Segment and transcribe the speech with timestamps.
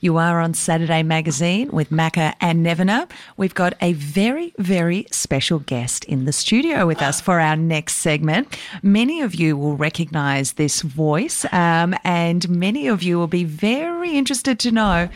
[0.00, 3.10] You are on Saturday Magazine with Macca and Nevena.
[3.36, 7.96] We've got a very, very special guest in the studio with us for our next
[7.96, 8.56] segment.
[8.80, 14.16] Many of you will recognize this voice, um, and many of you will be very
[14.16, 15.08] interested to know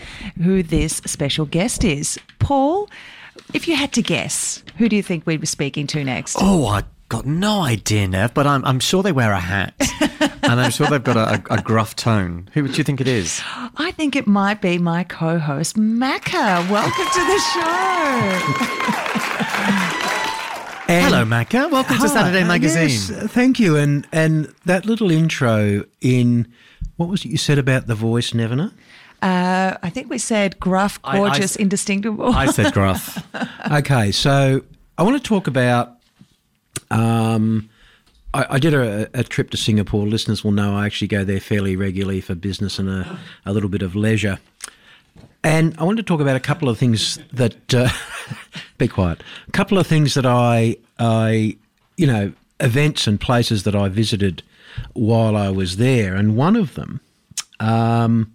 [0.42, 2.18] who this special guest is.
[2.40, 2.90] Paul,
[3.54, 6.38] if you had to guess, who do you think we'd be speaking to next?
[6.40, 9.74] Oh, I got no idea, Nev, but I'm, I'm sure they wear a hat.
[10.42, 12.48] and I'm sure they've got a, a, a gruff tone.
[12.54, 13.42] Who do you think it is?
[13.76, 16.70] I think it might be my co host, Macca.
[16.70, 18.62] Welcome to the show.
[20.88, 21.70] Hello, Macca.
[21.70, 22.88] Welcome to Saturday Magazine.
[22.88, 23.76] yes, thank you.
[23.76, 26.50] And and that little intro in
[26.96, 28.72] what was it you said about the voice, Nevena?
[29.20, 32.32] Uh, I think we said gruff, I- I gorgeous, indistinguishable.
[32.32, 33.22] I said gruff.
[33.70, 34.62] Okay, so
[34.96, 35.98] I want to talk about.
[36.92, 37.68] Um,
[38.34, 40.06] I, I did a, a trip to Singapore.
[40.06, 43.68] Listeners will know I actually go there fairly regularly for business and a, a little
[43.68, 44.38] bit of leisure.
[45.44, 47.74] And I wanted to talk about a couple of things that.
[47.74, 47.88] Uh,
[48.78, 49.22] be quiet.
[49.48, 51.56] A couple of things that I, I,
[51.96, 54.42] you know, events and places that I visited
[54.94, 57.00] while I was there, and one of them
[57.60, 58.32] um,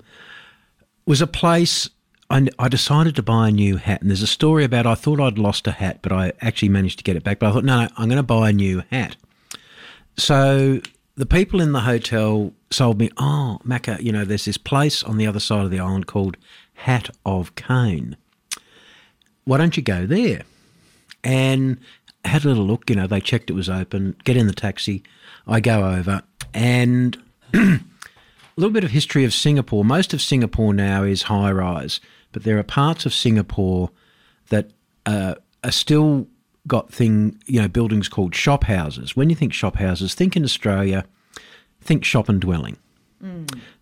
[1.05, 1.89] was a place.
[2.30, 5.20] I, I decided to buy a new hat, and there's a story about I thought
[5.20, 7.39] I'd lost a hat, but I actually managed to get it back.
[7.39, 9.16] But I thought, no, no, I'm going to buy a new hat.
[10.17, 10.81] So
[11.16, 15.17] the people in the hotel sold me, oh, Macca, you know, there's this place on
[15.17, 16.38] the other side of the island called
[16.73, 18.17] Hat of Cane.
[19.45, 20.44] Why don't you go there?
[21.23, 21.80] And
[22.25, 25.03] had a little look, you know, they checked it was open, get in the taxi.
[25.47, 27.17] I go over, and
[27.53, 27.80] a
[28.58, 29.86] little bit of history of Singapore.
[29.86, 32.02] Most of Singapore now is high rise,
[32.38, 33.90] but there are parts of Singapore
[34.50, 34.70] that
[35.08, 36.28] uh, are still
[36.68, 39.16] got thing, you know, buildings called shop houses.
[39.16, 41.06] When you think shop houses, think in Australia,
[41.81, 42.78] think shop and dwelling.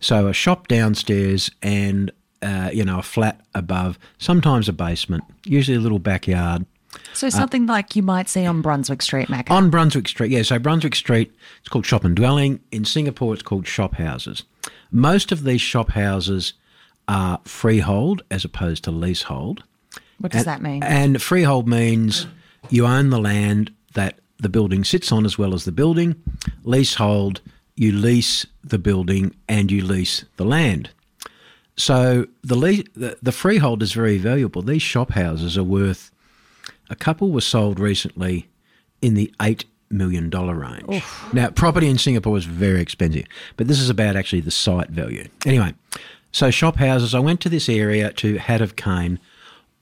[0.00, 5.76] So a shop downstairs and uh, you know a flat above, sometimes a basement, usually
[5.76, 6.64] a little backyard.
[7.12, 9.50] so something like you might see on Brunswick Street, Macca.
[9.50, 10.40] On Brunswick Street, yeah.
[10.40, 11.30] So Brunswick Street,
[11.60, 12.60] it's called shop and dwelling.
[12.72, 14.44] In Singapore, it's called shop houses.
[14.90, 16.54] Most of these shop houses
[17.08, 19.62] are freehold as opposed to leasehold.
[20.18, 20.82] what does And- that mean?
[20.82, 22.26] And freehold means
[22.70, 26.16] you own the land that the building sits on as well as the building.
[26.64, 27.40] Leasehold,
[27.76, 30.90] you lease the building and you lease the land.
[31.76, 34.62] So the, le- the the freehold is very valuable.
[34.62, 36.10] These shop houses are worth.
[36.88, 38.48] A couple were sold recently
[39.02, 41.02] in the eight million dollar range.
[41.34, 43.26] Now, property in Singapore is very expensive,
[43.58, 45.28] but this is about actually the site value.
[45.44, 45.74] Anyway,
[46.32, 47.14] so shop houses.
[47.14, 49.18] I went to this area to Hat of Cane,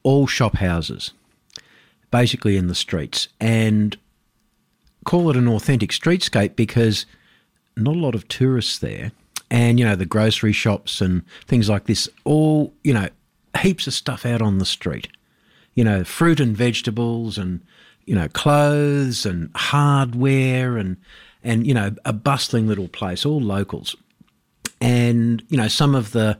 [0.02, 1.12] all shop houses,
[2.10, 3.96] basically in the streets, and
[5.04, 7.06] call it an authentic streetscape because
[7.76, 9.12] not a lot of tourists there.
[9.50, 13.08] And, you know, the grocery shops and things like this, all, you know,
[13.60, 15.08] heaps of stuff out on the street.
[15.74, 17.60] You know, fruit and vegetables and,
[18.06, 20.96] you know, clothes and hardware and,
[21.42, 23.96] and, you know, a bustling little place, all locals.
[24.84, 26.38] And, you know, some of the,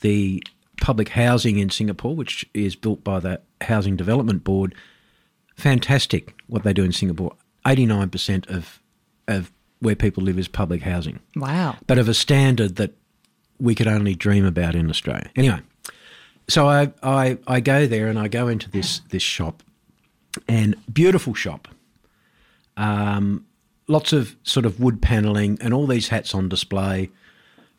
[0.00, 0.42] the
[0.80, 4.74] public housing in Singapore, which is built by the Housing Development Board,
[5.54, 7.36] fantastic what they do in Singapore.
[7.66, 8.80] 89% of,
[9.26, 11.76] of where people live is public housing, wow.
[11.86, 12.94] but of a standard that
[13.60, 15.30] we could only dream about in Australia.
[15.36, 15.60] Anyway,
[16.48, 19.62] so I, I, I go there and I go into this, this shop,
[20.48, 21.68] and beautiful shop.
[22.78, 23.44] Um,
[23.88, 27.10] lots of sort of wood paneling and all these hats on display.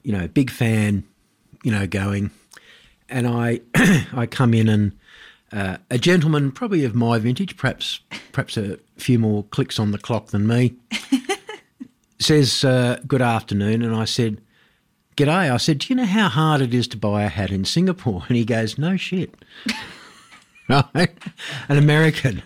[0.03, 1.03] You know, big fan,
[1.63, 2.31] you know, going.
[3.09, 3.61] And I,
[4.13, 4.93] I come in and
[5.51, 7.99] uh, a gentleman, probably of my vintage, perhaps
[8.31, 10.75] perhaps a few more clicks on the clock than me,
[12.19, 14.41] says, uh, "Good afternoon," and I said,
[15.17, 17.65] "G'day." I said, "Do you know how hard it is to buy a hat in
[17.65, 19.33] Singapore?" And he goes, "No shit."
[20.69, 21.17] right,
[21.67, 22.43] an American.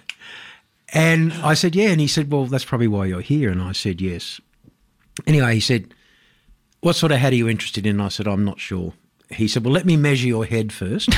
[0.94, 3.74] And I said, "Yeah," and he said, "Well, that's probably why you're here." And I
[3.74, 4.40] said, "Yes."
[5.28, 5.94] Anyway, he said,
[6.84, 8.94] "What sort of hat are you interested in?" I said, "I'm not sure."
[9.30, 11.10] He said, "Well, let me measure your head first,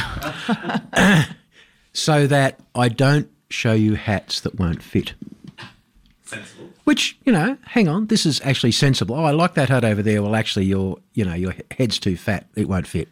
[1.94, 5.14] so that I don't show you hats that won't fit."
[6.84, 9.16] Which you know, hang on, this is actually sensible.
[9.16, 10.22] Oh, I like that hat over there.
[10.22, 13.10] Well, actually, your you know your head's too fat; it won't fit.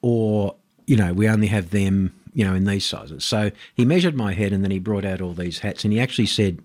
[0.00, 0.54] Or
[0.86, 3.24] you know, we only have them you know in these sizes.
[3.24, 5.98] So he measured my head, and then he brought out all these hats, and he
[5.98, 6.60] actually said,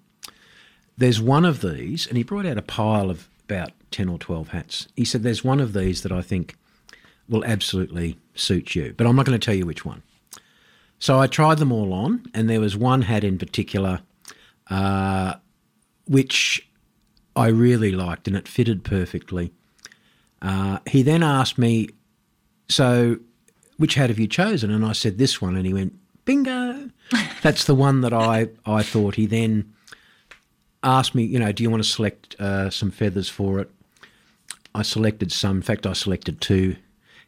[1.00, 4.50] "There's one of these," and he brought out a pile of about 10 or 12
[4.50, 4.88] hats.
[4.96, 6.56] He said, There's one of these that I think
[7.28, 10.04] will absolutely suit you, but I'm not going to tell you which one.
[10.98, 14.02] So I tried them all on, and there was one hat in particular
[14.70, 15.36] uh,
[16.06, 16.70] which
[17.36, 19.52] I really liked, and it fitted perfectly.
[20.42, 21.90] Uh, he then asked me,
[22.70, 23.18] So,
[23.78, 24.72] which hat have you chosen?
[24.72, 25.56] And I said, This one.
[25.56, 25.94] And he went,
[26.26, 26.90] Bingo.
[27.42, 29.16] That's the one that I, I thought.
[29.16, 29.74] He then
[30.84, 33.70] asked me, you know, do you want to select uh, some feathers for it?
[34.76, 35.58] I selected some.
[35.58, 36.76] In fact, I selected two.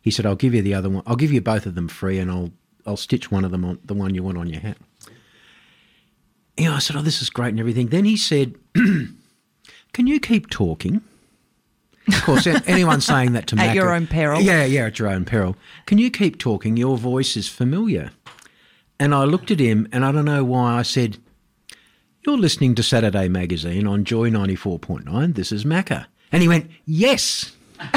[0.01, 1.03] He said, "I'll give you the other one.
[1.05, 2.51] I'll give you both of them free, and I'll
[2.85, 4.77] I'll stitch one of them on the one you want on your hat."
[6.57, 10.49] Yeah, I said, "Oh, this is great and everything." Then he said, "Can you keep
[10.49, 11.01] talking?"
[12.07, 14.41] Of course, anyone saying that to At Macca- your own peril.
[14.41, 15.55] Yeah, yeah, at your own peril.
[15.85, 16.75] Can you keep talking?
[16.75, 18.11] Your voice is familiar.
[18.99, 21.17] And I looked at him, and I don't know why I said,
[22.25, 25.33] "You're listening to Saturday Magazine on Joy ninety four point nine.
[25.33, 27.55] This is Macca." And he went, "Yes."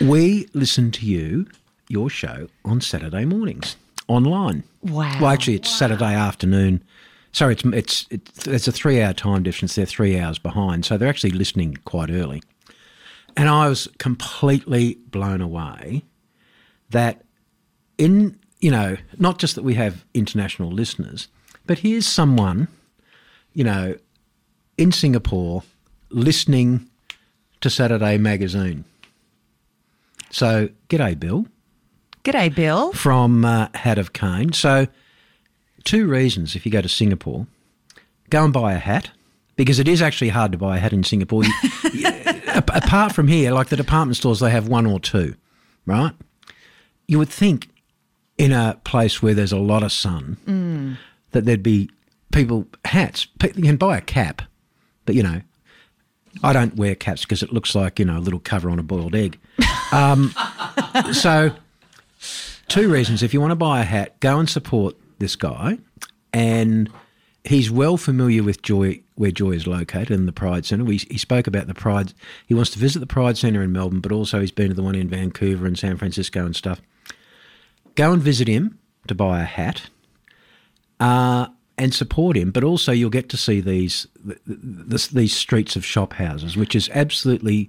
[0.00, 1.46] we listen to you,
[1.88, 3.76] your show, on Saturday mornings
[4.10, 4.64] online.
[4.82, 5.16] Wow.
[5.20, 6.82] Well, actually, it's Saturday afternoon.
[7.32, 9.76] Sorry, it's it's it's, it's a three-hour time difference.
[9.76, 12.42] They're three hours behind, so they're actually listening quite early.
[13.36, 16.02] And I was completely blown away
[16.90, 17.22] that
[17.96, 21.28] in you know not just that we have international listeners,
[21.66, 22.66] but here's someone,
[23.54, 23.96] you know,
[24.80, 25.62] in Singapore
[26.10, 26.88] listening
[27.60, 28.84] to Saturday Magazine.
[30.30, 31.46] So, g'day, Bill
[32.24, 32.92] G'day, Bill.
[32.92, 34.52] from uh, Hat of Cane.
[34.52, 34.86] So,
[35.84, 37.46] two reasons if you go to Singapore
[38.30, 39.10] go and buy a hat,
[39.56, 41.42] because it is actually hard to buy a hat in Singapore.
[41.44, 42.06] You-
[42.54, 45.34] apart from here, like the department stores, they have one or two,
[45.84, 46.12] right?
[47.08, 47.68] You would think
[48.38, 50.96] in a place where there's a lot of sun
[51.32, 51.90] that there'd be
[52.32, 53.26] people, hats.
[53.42, 54.42] You can buy a cap,
[55.10, 55.40] but you know,
[56.44, 58.82] I don't wear caps because it looks like, you know, a little cover on a
[58.84, 59.40] boiled egg.
[59.90, 60.32] Um,
[61.12, 61.50] so,
[62.68, 63.24] two reasons.
[63.24, 65.78] If you want to buy a hat, go and support this guy.
[66.32, 66.88] And
[67.42, 70.84] he's well familiar with Joy, where Joy is located in the Pride Centre.
[70.84, 72.12] We, he spoke about the Pride.
[72.46, 74.84] He wants to visit the Pride Centre in Melbourne, but also he's been to the
[74.84, 76.80] one in Vancouver and San Francisco and stuff.
[77.96, 78.78] Go and visit him
[79.08, 79.90] to buy a hat.
[81.00, 81.48] Uh,
[81.80, 84.38] and support him, but also you'll get to see these th-
[84.90, 87.68] th- these streets of shop houses, which is absolutely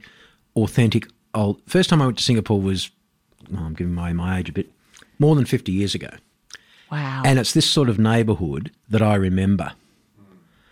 [0.55, 1.07] authentic.
[1.33, 1.61] Old.
[1.65, 2.91] First time I went to Singapore was,
[3.53, 4.69] oh, I'm giving my my age a bit,
[5.17, 6.09] more than 50 years ago,
[6.91, 7.23] Wow.
[7.25, 9.71] and it's this sort of neighbourhood that I remember.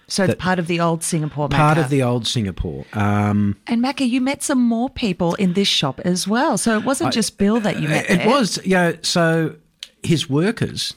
[0.08, 1.56] so it's part of the old Singapore Macca.
[1.58, 2.84] Part of the old Singapore.
[2.94, 6.58] Um, And Macca, you met some more people in this shop as well.
[6.58, 8.10] So it wasn't just Bill that you met.
[8.10, 8.28] It there.
[8.28, 9.56] was, you know, so
[10.04, 10.94] his workers,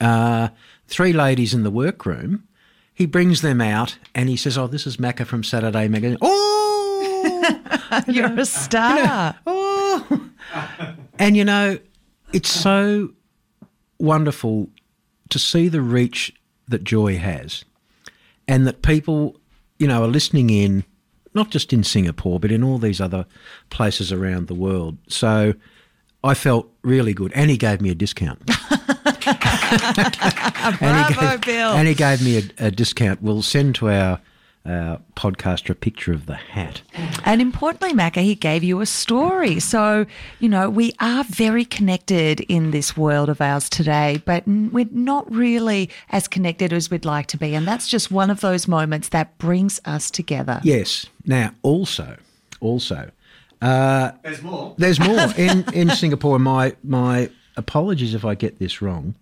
[0.00, 0.48] uh,
[0.86, 2.44] three ladies in the workroom,
[2.94, 6.18] he brings them out and he says, Oh, this is Macca from Saturday Magazine.
[6.20, 9.36] Oh, You're a star.
[9.46, 10.30] oh.
[11.18, 11.78] and you know,
[12.32, 13.10] it's so
[13.98, 14.68] wonderful
[15.30, 16.34] to see the reach
[16.68, 17.64] that Joy has
[18.48, 19.38] and that people,
[19.78, 20.84] you know, are listening in,
[21.34, 23.26] not just in Singapore, but in all these other
[23.70, 24.98] places around the world.
[25.08, 25.54] So
[26.26, 27.32] I felt really good.
[27.34, 28.40] And he gave me a discount.
[30.80, 31.72] and, he gave, Bill.
[31.72, 33.22] and he gave me a, a discount.
[33.22, 34.20] We'll send to our,
[34.64, 36.82] our podcaster a picture of the hat.
[37.24, 39.60] And importantly, Macca, he gave you a story.
[39.60, 40.04] So,
[40.40, 45.30] you know, we are very connected in this world of ours today, but we're not
[45.32, 47.54] really as connected as we'd like to be.
[47.54, 50.60] And that's just one of those moments that brings us together.
[50.64, 51.06] Yes.
[51.24, 52.16] Now, also,
[52.60, 53.10] also,
[53.62, 54.74] uh, There's more.
[54.78, 56.38] there's more in in Singapore.
[56.38, 59.14] My my apologies if I get this wrong.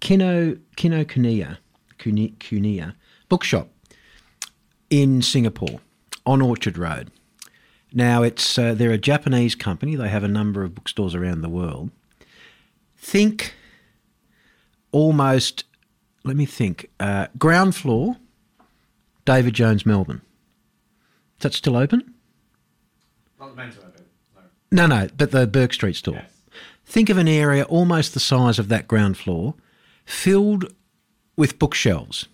[0.00, 1.58] Kino Kinokuniya
[1.98, 2.94] Kuni- Kuniya
[3.28, 3.68] bookshop
[4.90, 5.80] in Singapore
[6.24, 7.10] on Orchard Road.
[7.92, 9.96] Now it's uh, they're a Japanese company.
[9.96, 11.90] They have a number of bookstores around the world.
[12.96, 13.54] Think
[14.92, 15.64] almost.
[16.24, 16.90] Let me think.
[17.00, 18.16] Uh, ground floor.
[19.24, 20.22] David Jones Melbourne.
[21.38, 22.14] Is that still open?
[23.38, 23.72] Not open.
[24.70, 24.86] No.
[24.86, 26.14] No, no, but the Bourke Street store.
[26.14, 26.30] Yes.
[26.84, 29.54] Think of an area almost the size of that ground floor,
[30.04, 30.72] filled
[31.36, 32.28] with bookshelves.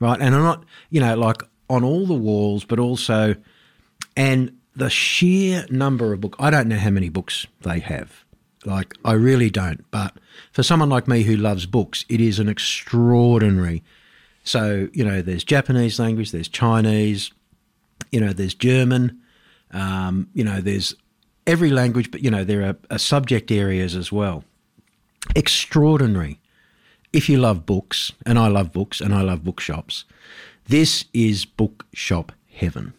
[0.00, 0.20] Right?
[0.20, 3.36] And I'm not, you know, like on all the walls, but also,
[4.16, 6.36] and the sheer number of books.
[6.38, 8.24] I don't know how many books they have.
[8.64, 9.84] Like, I really don't.
[9.90, 10.14] But
[10.52, 13.82] for someone like me who loves books, it is an extraordinary.
[14.44, 17.32] So, you know, there's Japanese language, there's Chinese,
[18.10, 19.21] you know, there's German,
[19.72, 20.94] um, you know, there's
[21.46, 24.44] every language, but you know, there are, are subject areas as well.
[25.34, 26.38] Extraordinary.
[27.12, 30.04] If you love books, and I love books, and I love bookshops,
[30.66, 32.94] this is bookshop heaven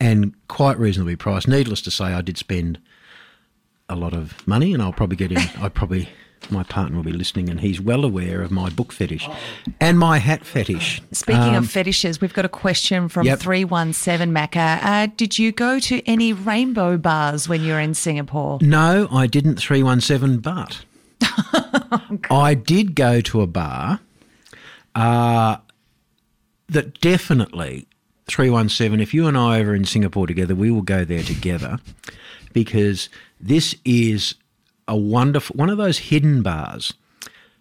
[0.00, 1.48] and quite reasonably priced.
[1.48, 2.78] Needless to say, I did spend
[3.88, 5.38] a lot of money, and I'll probably get in.
[5.60, 6.08] I probably
[6.50, 9.28] my partner will be listening, and he's well aware of my book fetish
[9.80, 11.02] and my hat fetish.
[11.12, 13.40] Speaking of fetishes, we've got a question from Um, Yep.
[13.40, 14.78] 317 Macca.
[14.82, 18.58] Uh, did you go to any rainbow bars when you were in Singapore?
[18.62, 20.84] No, I didn't 317, but
[22.30, 24.00] I did go to a bar
[24.94, 25.56] uh,
[26.68, 27.86] that definitely
[28.28, 29.00] 317.
[29.00, 31.78] If you and I are in Singapore together, we will go there together
[32.52, 33.08] because
[33.40, 34.34] this is
[34.88, 36.92] a wonderful one of those hidden bars.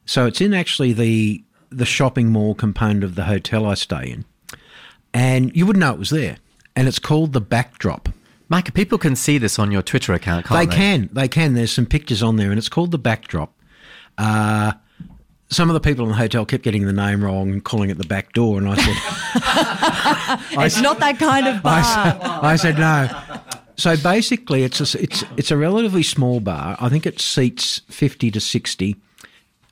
[0.05, 4.25] So it's in actually the the shopping mall component of the hotel I stay in,
[5.13, 6.37] and you wouldn't know it was there.
[6.75, 8.07] And it's called the Backdrop.
[8.49, 10.75] Mike, people can see this on your Twitter account, can't They they?
[10.75, 11.53] can, they can.
[11.53, 13.51] There's some pictures on there, and it's called the backdrop.
[14.17, 14.71] Uh,
[15.49, 17.97] some of the people in the hotel kept getting the name wrong and calling it
[17.97, 18.95] the back door, and I said,
[20.65, 21.73] It's not that kind of bar.
[21.83, 23.09] I said, I said no.
[23.77, 26.75] So basically, it's a, it's it's a relatively small bar.
[26.79, 28.95] I think it seats fifty to sixty,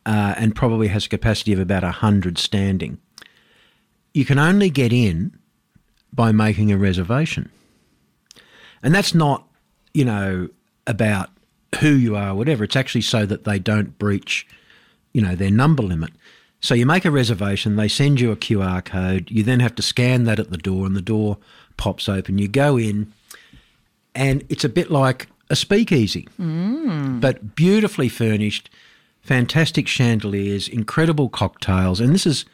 [0.05, 2.99] uh, and probably has a capacity of about hundred standing.
[4.13, 5.37] You can only get in
[6.13, 7.51] by making a reservation,
[8.83, 9.47] and that's not,
[9.93, 10.49] you know,
[10.85, 11.31] about
[11.79, 12.63] who you are, or whatever.
[12.63, 14.47] It's actually so that they don't breach,
[15.13, 16.11] you know, their number limit.
[16.61, 19.81] So you make a reservation, they send you a QR code, you then have to
[19.81, 21.37] scan that at the door, and the door
[21.77, 22.37] pops open.
[22.37, 23.11] You go in,
[24.15, 26.27] and it's a bit like a speakeasy,
[27.19, 28.69] but beautifully furnished,
[29.21, 32.45] fantastic chandeliers, incredible cocktails, and this is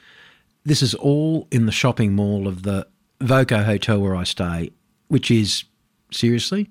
[0.65, 2.87] this is all in the shopping mall of the
[3.19, 4.71] Voco Hotel where I stay,
[5.07, 5.63] which is
[6.11, 6.69] seriously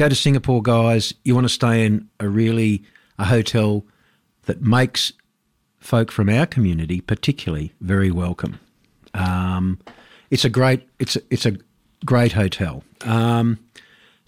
[0.00, 1.12] go to Singapore, guys.
[1.24, 2.82] You want to stay in a really
[3.18, 3.84] a hotel
[4.44, 5.12] that makes
[5.78, 8.58] folk from our community, particularly, very welcome.
[9.12, 9.78] Um,
[10.30, 11.58] it's a great it's a, it's a
[12.06, 12.82] great hotel.
[13.02, 13.58] Um,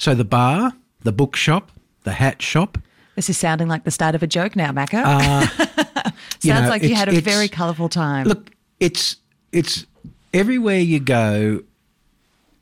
[0.03, 0.73] so the bar,
[1.05, 1.71] the bookshop,
[2.03, 2.77] the hat shop.
[3.15, 5.05] This is sounding like the start of a joke now, Macca.
[5.05, 5.47] Uh,
[6.03, 8.27] Sounds you know, like you had a very colourful time.
[8.27, 9.19] Look, it's
[9.53, 9.87] it's
[10.35, 11.63] everywhere you go.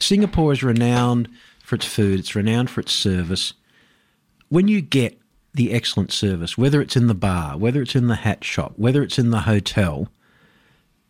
[0.01, 1.31] Singapore is renowned
[1.65, 2.19] for its food.
[2.19, 3.55] It's renowned for its service.
[4.51, 5.19] When you get
[5.55, 9.03] the excellent service, whether it's in the bar, whether it's in the hat shop, whether
[9.03, 10.09] it's in the hotel,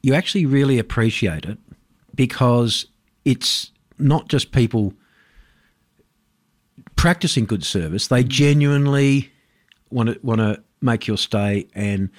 [0.00, 1.58] you actually really appreciate it
[2.14, 2.87] because
[3.25, 4.94] it's not just people
[7.00, 8.09] practicing good service.
[8.09, 9.33] They genuinely
[9.90, 12.11] want to want to make your stay and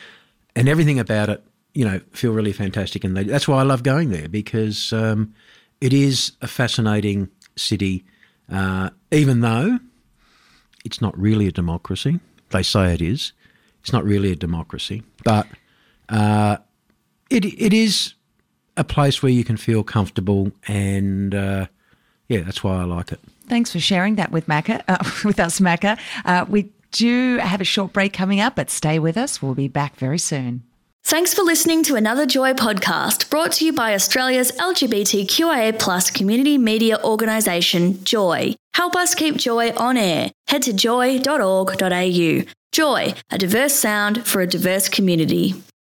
[0.56, 1.44] and everything about it,
[1.76, 3.04] you know, feel really fantastic.
[3.04, 5.36] And they, that's why I love going there because um,
[5.82, 8.04] it is a fascinating city,
[8.52, 9.80] uh, even though
[10.84, 12.20] it's not really a democracy.
[12.50, 13.34] They say it is.
[13.82, 15.48] It's not really a democracy, but
[16.10, 16.58] uh,
[17.30, 18.16] it it is
[18.78, 21.68] a place where you can feel comfortable, and uh,
[22.32, 23.20] yeah, that's why I like it.
[23.48, 26.00] Thanks for sharing that with Macca, uh, with us, Macca.
[26.24, 29.42] Uh, we do have a short break coming up, but stay with us.
[29.42, 30.64] We'll be back very soon.
[31.04, 36.58] Thanks for listening to another Joy podcast brought to you by Australia's LGBTQIA plus community
[36.58, 38.56] media organisation, Joy.
[38.76, 40.32] Help us keep Joy on air.
[40.48, 42.44] Head to joy.org.au.
[42.72, 45.56] Joy, a diverse sound for a diverse community.